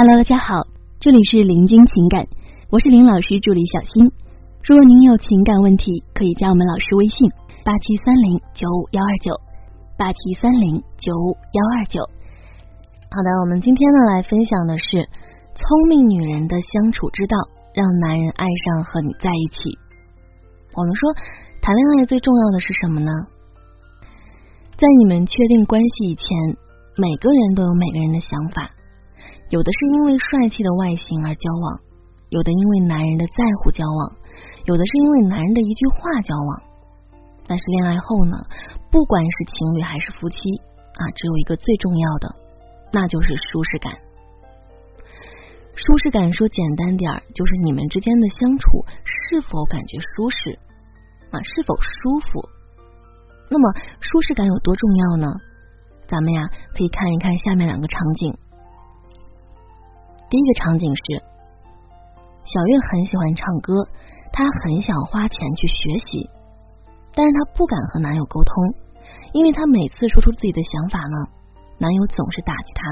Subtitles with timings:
[0.00, 0.64] Hello，大家好，
[0.98, 2.24] 这里是林君情感，
[2.70, 4.08] 我是林老师助理小新。
[4.64, 7.28] 如果您有情感问题，可以加我们老师微信
[7.68, 9.36] 八七三零九五幺二九
[9.98, 12.00] 八七三零九五幺二九。
[13.12, 15.04] 好的，我们今天呢来分享的是
[15.52, 17.36] 聪明女人的相处之道，
[17.76, 19.68] 让男人爱上和你在一起。
[20.80, 21.12] 我们说
[21.60, 23.12] 谈恋爱最重要的是什么呢？
[24.80, 26.24] 在你们确定关系以前，
[26.96, 28.79] 每个人都有每个人的想法。
[29.50, 31.80] 有的是因为帅气的外形而交往，
[32.30, 34.16] 有的因为男人的在乎交往，
[34.64, 36.62] 有的是因为男人的一句话交往。
[37.48, 38.36] 但是恋爱后呢，
[38.92, 40.38] 不管是情侣还是夫妻
[40.94, 42.36] 啊，只有一个最重要的，
[42.92, 43.92] 那就是舒适感。
[45.74, 50.58] 舒适感说简单点儿，就是你们之间的相处是否感觉舒适
[51.32, 52.48] 啊，是否舒服。
[53.50, 55.26] 那么舒适感有多重要呢？
[56.06, 56.42] 咱们呀
[56.76, 58.32] 可以看一看下面两个场景。
[60.30, 61.02] 第一个场景是，
[62.46, 63.74] 小月很喜欢唱歌，
[64.30, 66.30] 她很想花钱去学习，
[67.12, 68.54] 但是她不敢和男友沟通，
[69.32, 71.16] 因为她每次说出自己的想法呢，
[71.78, 72.86] 男友总是打击她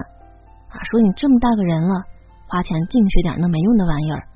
[0.75, 2.03] 啊，说你这么大个人了，
[2.49, 4.27] 花钱净学点那没用的玩意儿，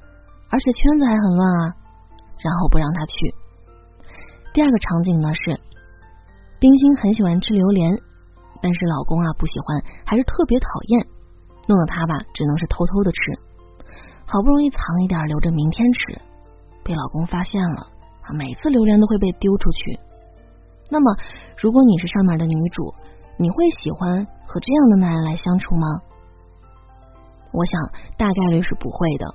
[0.50, 1.74] 而且圈子还很乱啊，
[2.38, 3.34] 然后不让她去。
[4.54, 5.58] 第二个场景呢是，
[6.60, 7.98] 冰心很喜欢吃榴莲，
[8.62, 11.06] 但是老公啊不喜欢，还是特别讨厌。
[11.68, 13.18] 弄得她吧，只能是偷偷的吃，
[14.26, 16.20] 好不容易藏一点留着明天吃，
[16.82, 17.86] 被老公发现了，
[18.34, 19.98] 每次榴莲都会被丢出去。
[20.90, 21.16] 那么，
[21.56, 22.94] 如果你是上面的女主，
[23.38, 25.86] 你会喜欢和这样的男人来相处吗？
[27.52, 27.80] 我想
[28.16, 29.26] 大概率是不会的，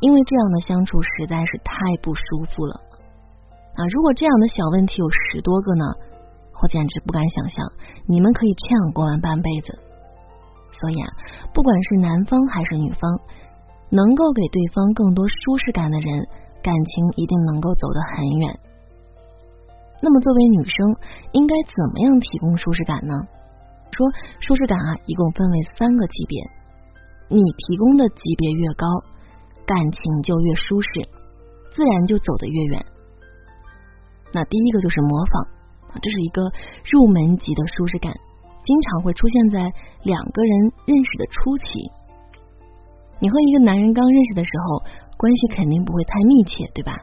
[0.00, 2.22] 因为这样的相处实在是太不舒
[2.54, 2.74] 服了。
[3.74, 5.84] 啊，如果这样的小问题有十多个呢，
[6.62, 7.64] 我简直不敢想象
[8.06, 9.78] 你们可以这样过完半辈子。
[10.80, 11.06] 所以啊，
[11.52, 13.20] 不管是男方还是女方，
[13.90, 16.26] 能够给对方更多舒适感的人，
[16.62, 18.58] 感情一定能够走得很远。
[20.02, 20.96] 那么，作为女生，
[21.32, 23.14] 应该怎么样提供舒适感呢？
[23.92, 24.08] 说
[24.40, 26.42] 舒适感啊，一共分为三个级别，
[27.28, 28.86] 你提供的级别越高，
[29.66, 30.88] 感情就越舒适，
[31.70, 32.84] 自然就走得越远。
[34.32, 35.48] 那第一个就是模仿，
[36.00, 36.42] 这是一个
[36.90, 38.14] 入门级的舒适感。
[38.62, 41.90] 经常会出现在两个人认识的初期。
[43.18, 44.82] 你和一个男人刚认识的时候，
[45.18, 46.94] 关系肯定不会太密切，对吧？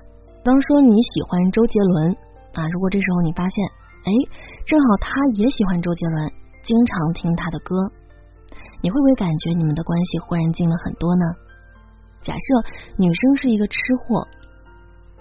[0.43, 2.11] 当说你喜欢周杰伦
[2.53, 3.63] 啊，如果这时候你发现，
[4.03, 4.11] 哎，
[4.65, 6.31] 正好他也喜欢周杰伦，
[6.63, 7.75] 经常听他的歌，
[8.81, 11.25] 你会不会感觉你们的关系忽然近了很多呢？
[12.21, 14.27] 假设女生是一个吃货，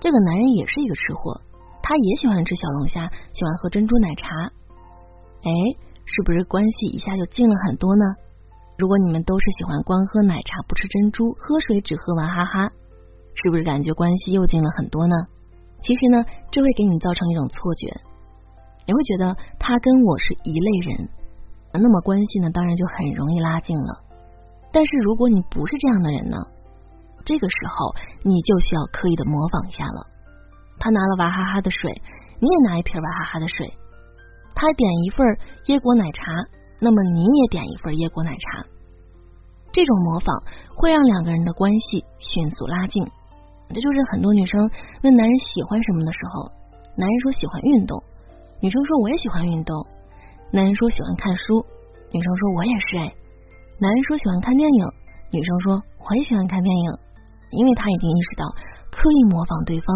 [0.00, 1.40] 这个男人也是一个吃货，
[1.82, 4.26] 他也喜欢吃小龙虾，喜欢喝珍珠奶茶，
[5.42, 5.50] 哎。
[6.10, 8.04] 是不是关系一下就近了很多呢？
[8.78, 12.70] 如果你们都是喜欢光喝奶茶不吃珍珠，喝水只喝娃哈哈，
[13.34, 15.14] 是不是感觉关系又近了很多呢？
[15.82, 17.92] 其实呢，这会给你造成一种错觉，
[18.86, 21.08] 你会觉得他跟我是一类人，
[21.74, 24.00] 那么关系呢，当然就很容易拉近了。
[24.72, 26.38] 但是如果你不是这样的人呢，
[27.26, 27.94] 这个时候
[28.24, 30.06] 你就需要刻意的模仿一下了。
[30.78, 32.00] 他拿了娃哈哈的水，
[32.40, 33.70] 你也拿一瓶娃哈哈的水。
[34.58, 35.22] 他点一份
[35.70, 36.18] 椰果奶茶，
[36.82, 38.66] 那么你也点一份椰果奶茶。
[39.70, 40.34] 这种模仿
[40.74, 43.06] 会让两个人的关系迅速拉近。
[43.70, 44.58] 这就是很多女生
[45.06, 46.50] 问男人喜欢什么的时候，
[46.98, 48.02] 男人说喜欢运动，
[48.58, 49.70] 女生说我也喜欢运动。
[50.50, 51.62] 男人说喜欢看书，
[52.10, 53.06] 女生说我也是哎。
[53.78, 54.82] 男人说喜欢看电影，
[55.30, 56.90] 女生说我也喜欢看电影。
[57.54, 58.42] 因为他已经意识到，
[58.90, 59.86] 刻意模仿对方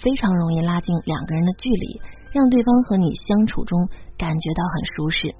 [0.00, 2.00] 非常容易拉近两个人的距离。
[2.32, 3.88] 让对方和你相处中
[4.18, 5.34] 感觉到很舒适。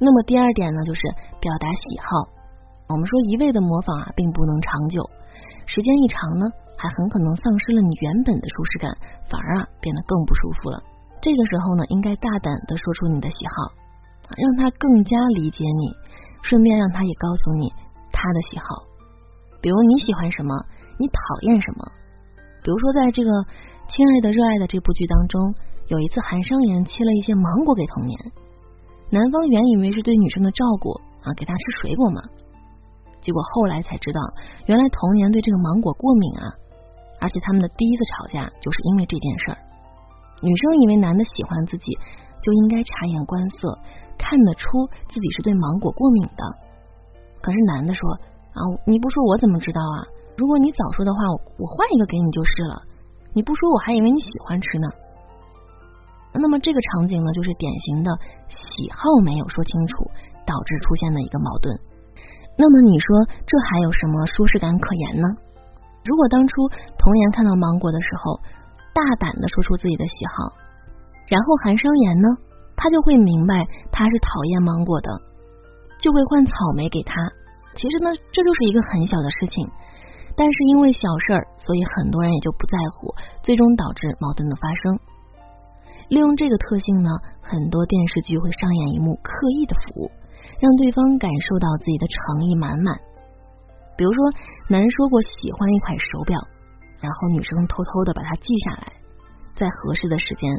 [0.00, 1.02] 那么第二点呢，就是
[1.40, 2.08] 表达喜好。
[2.88, 5.04] 我们说一味的模仿啊，并不能长久，
[5.66, 8.90] 时间一长呢，还很可能丧失了你原本的舒适感，
[9.28, 10.82] 反而啊变得更不舒服了。
[11.20, 13.76] 这个时候呢，应该大胆的说出你的喜好，
[14.34, 15.92] 让他更加理解你，
[16.42, 17.68] 顺便让他也告诉你
[18.10, 18.64] 他的喜好。
[19.60, 20.54] 比如你喜欢什么，
[20.98, 21.84] 你讨厌什么。
[22.64, 23.30] 比如说在这个
[23.86, 25.54] 《亲爱的热爱的》这部剧当中。
[25.90, 28.14] 有一次，韩商言切了一些芒果给童年，
[29.10, 30.94] 男方原以为是对女生的照顾
[31.26, 32.22] 啊，给她吃水果嘛，
[33.20, 34.20] 结果后来才知道，
[34.66, 36.46] 原来童年对这个芒果过敏啊，
[37.18, 39.58] 而且他们的第一次吵架就是因为这件事儿。
[40.42, 41.90] 女生以为男的喜欢自己，
[42.40, 43.76] 就应该察言观色，
[44.16, 44.62] 看得出
[45.10, 46.42] 自己是对芒果过敏的。
[47.42, 48.08] 可是男的说
[48.54, 50.06] 啊，你不说我怎么知道啊？
[50.38, 51.18] 如果你早说的话，
[51.58, 52.86] 我换一个给你就是了。
[53.34, 54.86] 你不说，我还以为你喜欢吃呢。
[56.32, 58.10] 那么这个场景呢，就是典型的
[58.48, 60.04] 喜好没有说清楚
[60.46, 61.74] 导致出现的一个矛盾。
[62.56, 63.06] 那么你说
[63.46, 65.28] 这还有什么舒适感可言呢？
[66.04, 68.40] 如果当初童颜看到芒果的时候，
[68.92, 70.52] 大胆的说出自己的喜好，
[71.28, 72.28] 然后韩商言呢，
[72.76, 75.08] 他就会明白他是讨厌芒果的，
[75.98, 77.14] 就会换草莓给他。
[77.76, 79.68] 其实呢，这就是一个很小的事情，
[80.36, 84.98] 但是因为小事儿，所以很多人也就不在乎，最终导致矛盾的发生。
[86.10, 87.08] 利用这个特性呢，
[87.40, 90.10] 很多电视剧会上演一幕刻意的服务，
[90.58, 92.98] 让对方感受到自己的诚意满满。
[93.96, 94.18] 比如说，
[94.66, 96.34] 男人说过喜欢一款手表，
[97.00, 98.92] 然后女生偷偷的把它记下来，
[99.54, 100.50] 在合适的时间，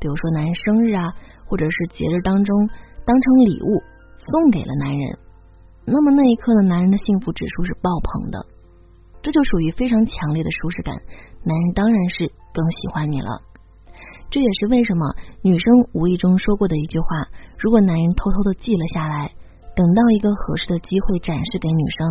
[0.00, 1.12] 比如说男人生日啊，
[1.44, 2.56] 或者是节日当中，
[3.04, 3.82] 当成礼物
[4.16, 5.18] 送给了男人。
[5.84, 8.46] 那么那一刻的男人的幸福指数是爆棚的，
[9.20, 10.96] 这就属于非常强烈的舒适感，
[11.44, 13.49] 男人当然是更喜欢你了。
[14.30, 15.04] 这也是为什么
[15.42, 17.06] 女生无意中说过的一句话：
[17.58, 19.26] 如果男人偷偷的记了下来，
[19.74, 22.06] 等到一个合适的机会展示给女生，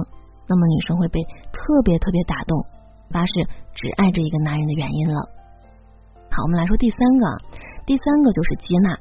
[0.47, 1.23] 那么女生会被
[1.55, 2.59] 特别特别打动，
[3.09, 3.31] 发誓
[3.73, 5.15] 只爱这一个男人的原因了。
[6.29, 7.25] 好，我们来说第三个，
[7.85, 8.91] 第三个就是接纳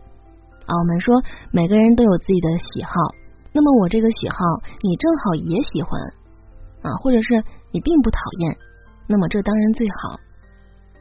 [0.70, 0.78] 啊。
[0.78, 1.14] 我们说
[1.50, 2.92] 每个人都有自己的喜好，
[3.52, 4.36] 那么我这个喜好
[4.82, 5.90] 你正好也喜欢
[6.86, 7.42] 啊，或者是
[7.72, 8.56] 你并不讨厌，
[9.08, 10.20] 那么这当然最好。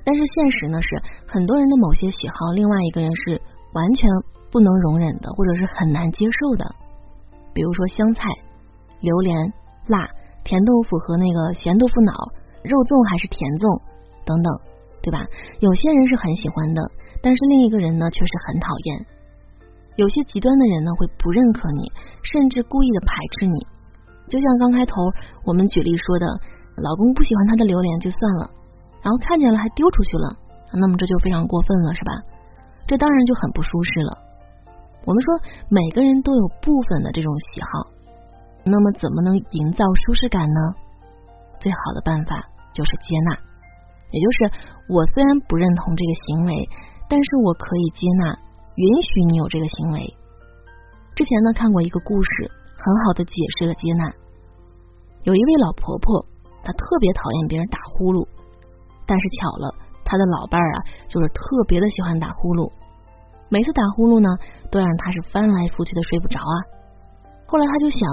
[0.08, 0.96] 但是现实呢是，
[1.28, 3.42] 很多人的某些喜好，另外一个人是
[3.74, 4.08] 完全
[4.50, 6.64] 不能容忍的，或者是很难接受的。
[7.54, 8.24] 比如说香菜、
[9.02, 9.36] 榴莲、
[9.86, 10.08] 辣、
[10.46, 12.14] 甜豆腐和那个咸豆腐脑、
[12.64, 13.68] 肉粽还是甜粽
[14.24, 14.48] 等等，
[15.04, 15.28] 对吧？
[15.60, 16.80] 有些人是很喜欢的，
[17.20, 19.04] 但是另一个人呢却是很讨厌。
[20.00, 21.92] 有些极端的人呢会不认可你，
[22.24, 23.60] 甚至故意的排斥你。
[24.32, 25.04] 就像刚开头
[25.44, 26.26] 我们举例说的，
[26.80, 28.56] 老公不喜欢他的榴莲就算了。
[29.02, 30.38] 然后看见了还丢出去了，
[30.74, 32.12] 那么这就非常过分了，是吧？
[32.88, 34.18] 这当然就很不舒适了。
[35.06, 35.40] 我们说
[35.70, 37.68] 每个人都有部分的这种喜好，
[38.66, 40.60] 那么怎么能营造舒适感呢？
[41.60, 43.32] 最好的办法就是接纳，
[44.12, 44.52] 也就是
[44.90, 46.70] 我虽然不认同这个行为，
[47.10, 48.36] 但是我可以接纳，
[48.76, 50.14] 允许你有这个行为。
[51.16, 54.12] 之前呢看过一个故事，很好的解释了接纳。
[55.24, 56.26] 有一位老婆婆，
[56.64, 58.28] 她特别讨厌别人打呼噜。
[59.08, 59.66] 但是巧了，
[60.04, 62.70] 他的老伴儿啊，就是特别的喜欢打呼噜，
[63.48, 64.28] 每次打呼噜呢，
[64.70, 66.56] 都让他是翻来覆去的睡不着啊。
[67.48, 68.04] 后来他就想，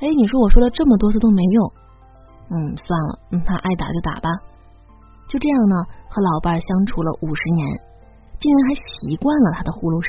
[0.00, 1.58] 哎，你说我说了这么多次都没用，
[2.48, 4.32] 嗯，算了，嗯，他爱打就打吧。
[5.28, 5.76] 就这样呢，
[6.08, 7.60] 和老伴儿相处了五十年，
[8.40, 10.08] 竟然还习惯了他的呼噜声，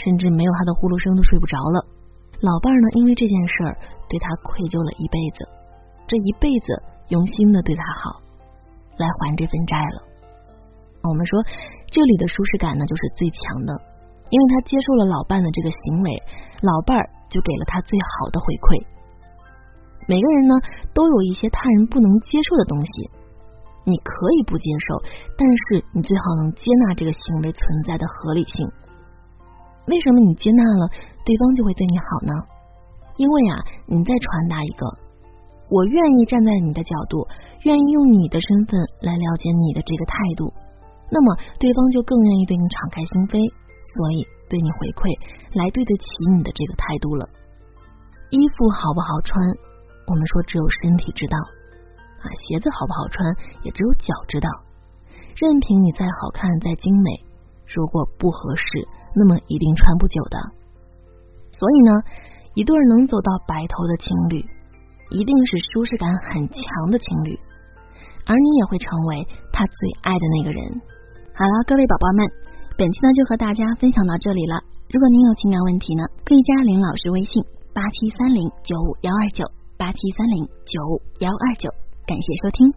[0.00, 1.84] 甚至没有他的呼噜声都睡不着了。
[2.40, 3.76] 老伴儿呢，因为这件事儿
[4.08, 5.44] 对他愧疚了一辈子，
[6.08, 6.72] 这一辈子
[7.12, 8.24] 用心的对他好。
[9.00, 9.98] 来还这份债了。
[11.02, 11.40] 我们说，
[11.88, 13.72] 这里的舒适感呢，就是最强的，
[14.28, 16.12] 因为他接受了老伴的这个行为，
[16.60, 18.84] 老伴儿就给了他最好的回馈。
[20.06, 20.54] 每个人呢，
[20.92, 23.08] 都有一些他人不能接受的东西，
[23.88, 25.00] 你可以不接受，
[25.40, 28.68] 但是你最好能接纳这个行为存在的合理性。
[29.88, 30.84] 为什么你接纳了，
[31.24, 32.32] 对方就会对你好呢？
[33.16, 33.56] 因为啊，
[33.86, 34.84] 你在传达一个。
[35.70, 37.22] 我愿意站在你的角度，
[37.62, 40.52] 愿意用你的身份来了解你的这个态度，
[41.08, 43.38] 那么对方就更愿意对你敞开心扉，
[43.94, 45.06] 所以对你回馈，
[45.54, 47.22] 来对得起你的这个态度了。
[48.34, 49.38] 衣服好不好穿，
[50.10, 51.38] 我们说只有身体知道
[52.18, 53.22] 啊；鞋子好不好穿，
[53.62, 54.50] 也只有脚知道。
[55.38, 57.22] 任凭你再好看再精美，
[57.70, 58.66] 如果不合适，
[59.14, 60.36] 那么一定穿不久的。
[61.54, 62.02] 所以呢，
[62.54, 64.42] 一对能走到白头的情侣。
[65.10, 67.38] 一定是舒适感很强的情侣，
[68.26, 70.62] 而你也会成为他最爱的那个人。
[71.34, 72.26] 好了，各位宝宝们，
[72.78, 74.62] 本期呢就和大家分享到这里了。
[74.88, 77.42] 如果您有情感问题呢，可以加林老师微信
[77.74, 79.44] 八七三零九五幺二九
[79.76, 81.70] 八七三零九五幺二九。
[82.06, 82.70] 感谢收听。